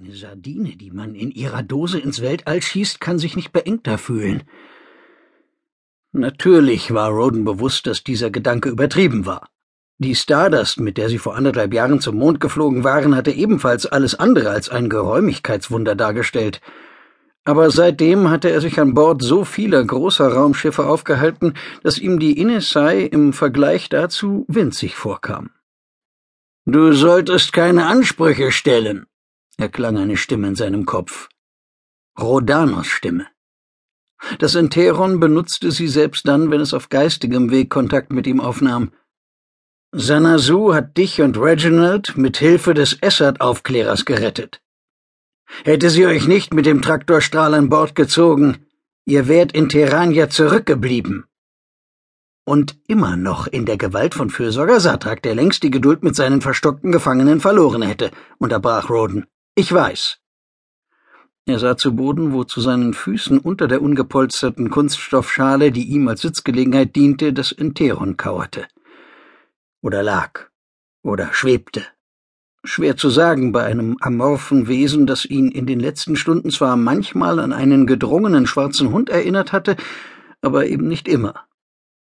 Eine 0.00 0.14
Sardine, 0.14 0.76
die 0.76 0.92
man 0.92 1.16
in 1.16 1.32
ihrer 1.32 1.64
Dose 1.64 1.98
ins 1.98 2.22
Weltall 2.22 2.62
schießt, 2.62 3.00
kann 3.00 3.18
sich 3.18 3.34
nicht 3.34 3.50
beengter 3.50 3.98
fühlen. 3.98 4.44
Natürlich 6.12 6.94
war 6.94 7.10
Roden 7.10 7.44
bewusst, 7.44 7.88
dass 7.88 8.04
dieser 8.04 8.30
Gedanke 8.30 8.68
übertrieben 8.68 9.26
war. 9.26 9.48
Die 9.98 10.14
Stardust, 10.14 10.78
mit 10.78 10.98
der 10.98 11.08
sie 11.08 11.18
vor 11.18 11.34
anderthalb 11.34 11.74
Jahren 11.74 12.00
zum 12.00 12.16
Mond 12.16 12.38
geflogen 12.38 12.84
waren, 12.84 13.16
hatte 13.16 13.32
ebenfalls 13.32 13.86
alles 13.86 14.14
andere 14.14 14.50
als 14.50 14.68
ein 14.68 14.88
Geräumigkeitswunder 14.88 15.96
dargestellt. 15.96 16.60
Aber 17.42 17.72
seitdem 17.72 18.30
hatte 18.30 18.50
er 18.50 18.60
sich 18.60 18.78
an 18.78 18.94
Bord 18.94 19.20
so 19.20 19.44
vieler 19.44 19.82
großer 19.82 20.28
Raumschiffe 20.28 20.86
aufgehalten, 20.86 21.54
dass 21.82 21.98
ihm 21.98 22.20
die 22.20 22.38
Inesai 22.38 23.00
im 23.00 23.32
Vergleich 23.32 23.88
dazu 23.88 24.44
winzig 24.46 24.94
vorkam. 24.94 25.50
Du 26.66 26.92
solltest 26.92 27.52
keine 27.52 27.86
Ansprüche 27.86 28.52
stellen, 28.52 29.06
erklang 29.58 29.98
eine 29.98 30.16
Stimme 30.16 30.48
in 30.48 30.54
seinem 30.54 30.86
Kopf. 30.86 31.28
Rodanos 32.18 32.86
Stimme. 32.86 33.26
Das 34.38 34.54
Enteron 34.54 35.20
benutzte 35.20 35.70
sie 35.70 35.88
selbst 35.88 36.26
dann, 36.26 36.50
wenn 36.50 36.60
es 36.60 36.74
auf 36.74 36.88
geistigem 36.88 37.50
Weg 37.50 37.70
Kontakt 37.70 38.12
mit 38.12 38.26
ihm 38.26 38.40
aufnahm. 38.40 38.92
Sanasu 39.92 40.74
hat 40.74 40.96
dich 40.96 41.20
und 41.20 41.38
Reginald 41.38 42.16
mit 42.16 42.36
Hilfe 42.36 42.74
des 42.74 42.94
Essert-Aufklärers 43.00 44.04
gerettet. 44.04 44.60
Hätte 45.64 45.90
sie 45.90 46.06
euch 46.06 46.28
nicht 46.28 46.52
mit 46.52 46.66
dem 46.66 46.82
Traktorstrahl 46.82 47.54
an 47.54 47.68
Bord 47.68 47.94
gezogen, 47.94 48.66
ihr 49.06 49.28
wärt 49.28 49.52
in 49.52 49.68
Terania 49.68 50.28
zurückgeblieben. 50.28 51.24
Und 52.44 52.78
immer 52.86 53.16
noch 53.16 53.46
in 53.46 53.66
der 53.66 53.76
Gewalt 53.76 54.14
von 54.14 54.30
Fürsorger 54.30 54.80
Satrak, 54.80 55.22
der 55.22 55.34
längst 55.34 55.62
die 55.62 55.70
Geduld 55.70 56.02
mit 56.02 56.16
seinen 56.16 56.42
verstockten 56.42 56.92
Gefangenen 56.92 57.40
verloren 57.40 57.82
hätte, 57.82 58.10
unterbrach 58.38 58.90
Roden. 58.90 59.26
Ich 59.58 59.72
weiß. 59.72 60.18
Er 61.46 61.58
sah 61.58 61.76
zu 61.76 61.96
Boden, 61.96 62.32
wo 62.32 62.44
zu 62.44 62.60
seinen 62.60 62.94
Füßen 62.94 63.40
unter 63.40 63.66
der 63.66 63.82
ungepolsterten 63.82 64.70
Kunststoffschale, 64.70 65.72
die 65.72 65.88
ihm 65.88 66.06
als 66.06 66.20
Sitzgelegenheit 66.20 66.94
diente, 66.94 67.32
das 67.32 67.50
Enteron 67.50 68.16
kauerte. 68.16 68.68
Oder 69.82 70.04
lag. 70.04 70.48
Oder 71.02 71.32
schwebte. 71.32 71.84
Schwer 72.62 72.96
zu 72.96 73.10
sagen 73.10 73.50
bei 73.50 73.64
einem 73.64 73.96
amorphen 73.98 74.68
Wesen, 74.68 75.08
das 75.08 75.24
ihn 75.24 75.48
in 75.48 75.66
den 75.66 75.80
letzten 75.80 76.14
Stunden 76.14 76.52
zwar 76.52 76.76
manchmal 76.76 77.40
an 77.40 77.52
einen 77.52 77.88
gedrungenen 77.88 78.46
schwarzen 78.46 78.92
Hund 78.92 79.10
erinnert 79.10 79.50
hatte, 79.50 79.76
aber 80.40 80.66
eben 80.66 80.86
nicht 80.86 81.08
immer. 81.08 81.47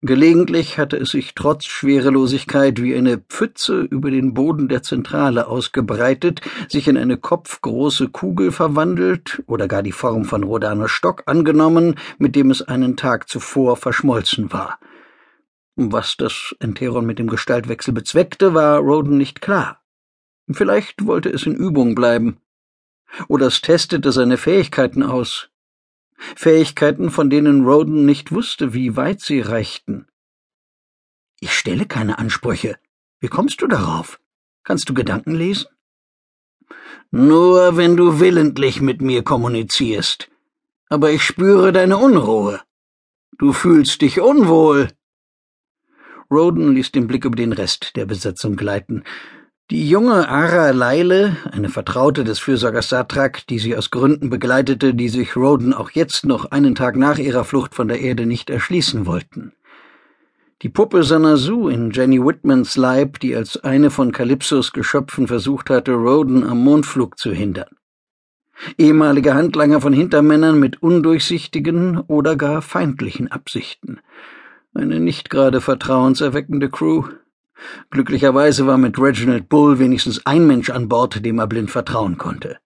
Gelegentlich 0.00 0.78
hatte 0.78 0.96
es 0.96 1.10
sich 1.10 1.34
trotz 1.34 1.64
Schwerelosigkeit 1.64 2.80
wie 2.80 2.94
eine 2.94 3.18
Pfütze 3.18 3.80
über 3.80 4.12
den 4.12 4.32
Boden 4.32 4.68
der 4.68 4.84
Zentrale 4.84 5.48
ausgebreitet, 5.48 6.40
sich 6.68 6.86
in 6.86 6.96
eine 6.96 7.16
kopfgroße 7.16 8.08
Kugel 8.08 8.52
verwandelt 8.52 9.42
oder 9.46 9.66
gar 9.66 9.82
die 9.82 9.90
Form 9.90 10.24
von 10.24 10.44
Rodanos 10.44 10.92
Stock 10.92 11.24
angenommen, 11.26 11.96
mit 12.18 12.36
dem 12.36 12.52
es 12.52 12.62
einen 12.62 12.96
Tag 12.96 13.28
zuvor 13.28 13.76
verschmolzen 13.76 14.52
war. 14.52 14.78
Was 15.74 16.16
das 16.16 16.54
Enteron 16.60 17.04
mit 17.04 17.18
dem 17.18 17.26
Gestaltwechsel 17.26 17.92
bezweckte, 17.92 18.54
war 18.54 18.78
Roden 18.78 19.16
nicht 19.16 19.40
klar. 19.40 19.82
Vielleicht 20.48 21.06
wollte 21.06 21.28
es 21.28 21.44
in 21.44 21.56
Übung 21.56 21.96
bleiben. 21.96 22.38
Oder 23.26 23.46
es 23.48 23.62
testete 23.62 24.12
seine 24.12 24.36
Fähigkeiten 24.36 25.02
aus, 25.02 25.50
Fähigkeiten, 26.36 27.10
von 27.10 27.30
denen 27.30 27.64
Roden 27.64 28.04
nicht 28.04 28.32
wusste, 28.32 28.74
wie 28.74 28.96
weit 28.96 29.20
sie 29.20 29.40
reichten. 29.40 30.06
Ich 31.40 31.52
stelle 31.52 31.86
keine 31.86 32.18
Ansprüche. 32.18 32.78
Wie 33.20 33.28
kommst 33.28 33.62
du 33.62 33.66
darauf? 33.66 34.20
Kannst 34.64 34.88
du 34.88 34.94
Gedanken 34.94 35.34
lesen? 35.34 35.68
Nur 37.10 37.76
wenn 37.76 37.96
du 37.96 38.20
willentlich 38.20 38.80
mit 38.80 39.00
mir 39.00 39.22
kommunizierst. 39.22 40.30
Aber 40.88 41.10
ich 41.10 41.22
spüre 41.22 41.72
deine 41.72 41.96
Unruhe. 41.98 42.60
Du 43.38 43.52
fühlst 43.52 44.02
dich 44.02 44.20
unwohl. 44.20 44.88
Roden 46.30 46.74
ließ 46.74 46.92
den 46.92 47.06
Blick 47.06 47.24
über 47.24 47.36
den 47.36 47.52
Rest 47.52 47.96
der 47.96 48.04
Besetzung 48.04 48.56
gleiten. 48.56 49.04
Die 49.70 49.86
junge 49.86 50.30
Ara 50.30 50.70
Leile, 50.70 51.36
eine 51.52 51.68
Vertraute 51.68 52.24
des 52.24 52.38
Fürsorgers 52.38 52.88
Satrak, 52.88 53.46
die 53.48 53.58
sie 53.58 53.76
aus 53.76 53.90
Gründen 53.90 54.30
begleitete, 54.30 54.94
die 54.94 55.10
sich 55.10 55.36
Roden 55.36 55.74
auch 55.74 55.90
jetzt 55.90 56.24
noch 56.24 56.50
einen 56.52 56.74
Tag 56.74 56.96
nach 56.96 57.18
ihrer 57.18 57.44
Flucht 57.44 57.74
von 57.74 57.86
der 57.86 58.00
Erde 58.00 58.24
nicht 58.24 58.48
erschließen 58.48 59.04
wollten. 59.04 59.52
Die 60.62 60.70
Puppe 60.70 61.02
Sanasu 61.02 61.68
in 61.68 61.90
Jenny 61.90 62.18
Whitmans 62.18 62.78
Leib, 62.78 63.20
die 63.20 63.36
als 63.36 63.62
eine 63.62 63.90
von 63.90 64.10
Kalypsos 64.10 64.72
Geschöpfen 64.72 65.26
versucht 65.26 65.68
hatte, 65.68 65.92
Roden 65.92 66.44
am 66.44 66.64
Mondflug 66.64 67.18
zu 67.18 67.30
hindern. 67.30 67.76
Ehemalige 68.78 69.34
Handlanger 69.34 69.82
von 69.82 69.92
Hintermännern 69.92 70.58
mit 70.58 70.82
undurchsichtigen 70.82 72.00
oder 72.00 72.36
gar 72.36 72.62
feindlichen 72.62 73.30
Absichten. 73.30 74.00
Eine 74.72 74.98
nicht 74.98 75.28
gerade 75.28 75.60
vertrauenserweckende 75.60 76.70
Crew, 76.70 77.04
Glücklicherweise 77.90 78.66
war 78.66 78.78
mit 78.78 78.98
Reginald 78.98 79.48
Bull 79.48 79.78
wenigstens 79.78 80.24
ein 80.26 80.46
Mensch 80.46 80.70
an 80.70 80.88
Bord, 80.88 81.24
dem 81.24 81.38
er 81.38 81.46
blind 81.46 81.70
vertrauen 81.70 82.18
konnte. 82.18 82.58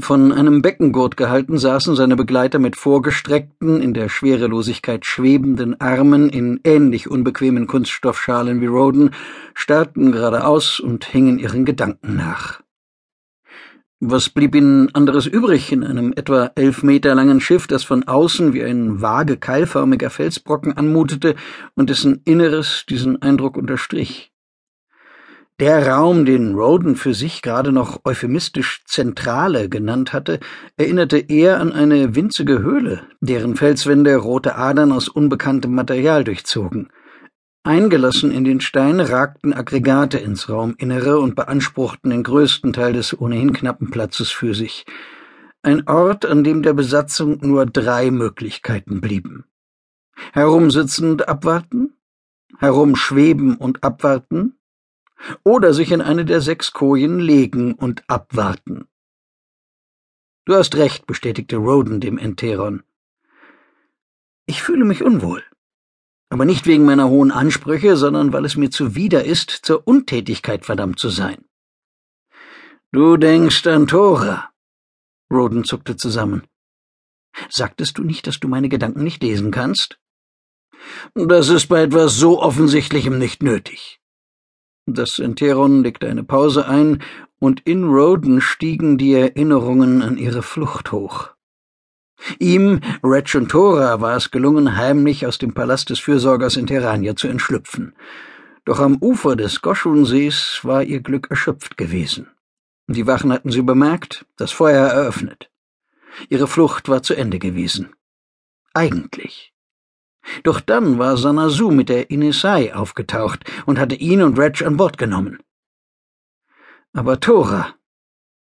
Von 0.00 0.32
einem 0.32 0.62
Beckengurt 0.62 1.18
gehalten 1.18 1.58
saßen 1.58 1.94
seine 1.96 2.16
Begleiter 2.16 2.58
mit 2.58 2.76
vorgestreckten, 2.76 3.82
in 3.82 3.92
der 3.92 4.08
Schwerelosigkeit 4.08 5.04
schwebenden 5.04 5.80
Armen 5.80 6.30
in 6.30 6.60
ähnlich 6.64 7.10
unbequemen 7.10 7.66
Kunststoffschalen 7.66 8.62
wie 8.62 8.66
Roden, 8.66 9.10
starrten 9.54 10.10
geradeaus 10.10 10.80
und 10.80 11.04
hingen 11.04 11.38
ihren 11.38 11.66
Gedanken 11.66 12.16
nach. 12.16 12.61
Was 14.04 14.30
blieb 14.30 14.56
ihnen 14.56 14.92
anderes 14.96 15.26
übrig 15.26 15.70
in 15.70 15.84
einem 15.84 16.12
etwa 16.16 16.50
elf 16.56 16.82
Meter 16.82 17.14
langen 17.14 17.40
Schiff, 17.40 17.68
das 17.68 17.84
von 17.84 18.02
außen 18.02 18.52
wie 18.52 18.64
ein 18.64 19.00
vage 19.00 19.36
keilförmiger 19.36 20.10
Felsbrocken 20.10 20.76
anmutete 20.76 21.36
und 21.76 21.88
dessen 21.88 22.20
Inneres 22.24 22.84
diesen 22.88 23.22
Eindruck 23.22 23.56
unterstrich? 23.56 24.32
Der 25.60 25.86
Raum, 25.86 26.24
den 26.24 26.56
Roden 26.56 26.96
für 26.96 27.14
sich 27.14 27.42
gerade 27.42 27.70
noch 27.70 28.00
euphemistisch 28.04 28.82
Zentrale 28.86 29.68
genannt 29.68 30.12
hatte, 30.12 30.40
erinnerte 30.76 31.18
eher 31.18 31.60
an 31.60 31.72
eine 31.72 32.16
winzige 32.16 32.58
Höhle, 32.58 33.02
deren 33.20 33.54
Felswände 33.54 34.16
rote 34.16 34.56
Adern 34.56 34.90
aus 34.90 35.08
unbekanntem 35.08 35.76
Material 35.76 36.24
durchzogen– 36.24 36.88
Eingelassen 37.64 38.32
in 38.32 38.42
den 38.42 38.60
Stein 38.60 38.98
ragten 38.98 39.52
Aggregate 39.52 40.18
ins 40.18 40.48
Rauminnere 40.48 41.20
und 41.20 41.36
beanspruchten 41.36 42.10
den 42.10 42.24
größten 42.24 42.72
Teil 42.72 42.92
des 42.92 43.16
ohnehin 43.16 43.52
knappen 43.52 43.88
Platzes 43.90 44.32
für 44.32 44.52
sich. 44.52 44.84
Ein 45.62 45.86
Ort, 45.86 46.26
an 46.26 46.42
dem 46.42 46.62
der 46.62 46.72
Besatzung 46.72 47.38
nur 47.40 47.66
drei 47.66 48.10
Möglichkeiten 48.10 49.00
blieben. 49.00 49.44
Herumsitzen 50.32 51.12
und 51.12 51.28
abwarten, 51.28 51.94
herumschweben 52.58 53.56
und 53.56 53.84
abwarten, 53.84 54.58
oder 55.44 55.72
sich 55.72 55.92
in 55.92 56.00
eine 56.00 56.24
der 56.24 56.40
sechs 56.40 56.72
Kojen 56.72 57.20
legen 57.20 57.74
und 57.74 58.02
abwarten. 58.08 58.88
Du 60.46 60.56
hast 60.56 60.74
recht, 60.74 61.06
bestätigte 61.06 61.58
Roden 61.58 62.00
dem 62.00 62.18
Enteron. 62.18 62.82
Ich 64.46 64.64
fühle 64.64 64.84
mich 64.84 65.04
unwohl 65.04 65.44
aber 66.32 66.46
nicht 66.46 66.66
wegen 66.66 66.86
meiner 66.86 67.10
hohen 67.10 67.30
Ansprüche, 67.30 67.94
sondern 67.94 68.32
weil 68.32 68.46
es 68.46 68.56
mir 68.56 68.70
zuwider 68.70 69.22
ist, 69.22 69.50
zur 69.50 69.86
Untätigkeit 69.86 70.64
verdammt 70.64 70.98
zu 70.98 71.10
sein. 71.10 71.44
Du 72.90 73.18
denkst 73.18 73.66
an 73.66 73.86
Tora. 73.86 74.48
Roden 75.30 75.64
zuckte 75.64 75.94
zusammen. 75.96 76.44
Sagtest 77.50 77.98
du 77.98 78.02
nicht, 78.02 78.26
dass 78.26 78.40
du 78.40 78.48
meine 78.48 78.70
Gedanken 78.70 79.04
nicht 79.04 79.22
lesen 79.22 79.50
kannst? 79.50 79.98
Das 81.14 81.50
ist 81.50 81.66
bei 81.66 81.82
etwas 81.82 82.16
so 82.16 82.40
Offensichtlichem 82.40 83.18
nicht 83.18 83.42
nötig. 83.42 84.00
Das 84.86 85.18
Enteron 85.18 85.82
legte 85.82 86.08
eine 86.08 86.24
Pause 86.24 86.66
ein, 86.66 87.02
und 87.40 87.60
in 87.66 87.84
Roden 87.84 88.40
stiegen 88.40 88.96
die 88.96 89.12
Erinnerungen 89.12 90.00
an 90.00 90.16
ihre 90.16 90.42
Flucht 90.42 90.92
hoch. 90.92 91.34
Ihm, 92.38 92.80
Thora, 93.48 94.00
war 94.00 94.16
es 94.16 94.30
gelungen, 94.30 94.76
heimlich 94.76 95.26
aus 95.26 95.38
dem 95.38 95.54
Palast 95.54 95.90
des 95.90 96.00
Fürsorgers 96.00 96.56
in 96.56 96.66
Terrania 96.66 97.16
zu 97.16 97.28
entschlüpfen. 97.28 97.94
Doch 98.64 98.78
am 98.78 98.98
Ufer 99.00 99.34
des 99.34 99.60
Goschunsees 99.60 100.60
war 100.62 100.82
ihr 100.84 101.00
Glück 101.00 101.28
erschöpft 101.30 101.76
gewesen. 101.76 102.28
Die 102.86 103.06
Wachen 103.06 103.32
hatten 103.32 103.50
sie 103.50 103.62
bemerkt, 103.62 104.26
das 104.36 104.52
Feuer 104.52 104.86
eröffnet. 104.86 105.50
Ihre 106.28 106.46
Flucht 106.46 106.88
war 106.88 107.02
zu 107.02 107.14
Ende 107.14 107.38
gewesen. 107.38 107.94
Eigentlich. 108.74 109.52
Doch 110.44 110.60
dann 110.60 110.98
war 110.98 111.16
Sanasu 111.16 111.70
mit 111.70 111.88
der 111.88 112.10
Inisai 112.10 112.74
aufgetaucht 112.74 113.44
und 113.66 113.78
hatte 113.78 113.96
ihn 113.96 114.22
und 114.22 114.38
Reg 114.38 114.62
an 114.62 114.76
Bord 114.76 114.98
genommen. 114.98 115.38
Aber 116.92 117.18
Thora. 117.20 117.74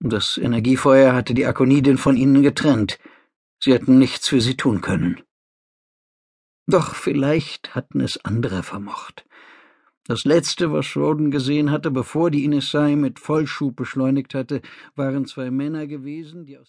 Das 0.00 0.38
Energiefeuer 0.38 1.14
hatte 1.14 1.34
die 1.34 1.46
Akonidin 1.46 1.98
von 1.98 2.16
ihnen 2.16 2.42
getrennt. 2.42 2.98
Sie 3.60 3.72
hätten 3.72 3.98
nichts 3.98 4.28
für 4.28 4.40
sie 4.40 4.56
tun 4.56 4.80
können. 4.80 5.22
Doch 6.66 6.94
vielleicht 6.94 7.74
hatten 7.74 8.00
es 8.00 8.24
andere 8.24 8.62
vermocht. 8.62 9.24
Das 10.04 10.24
letzte, 10.24 10.72
was 10.72 10.86
Schroden 10.86 11.30
gesehen 11.30 11.70
hatte, 11.70 11.90
bevor 11.90 12.30
die 12.30 12.44
Inessai 12.44 12.96
mit 12.96 13.18
Vollschub 13.18 13.76
beschleunigt 13.76 14.34
hatte, 14.34 14.62
waren 14.96 15.26
zwei 15.26 15.50
Männer 15.50 15.86
gewesen, 15.86 16.46
die 16.46 16.56
aus 16.56 16.66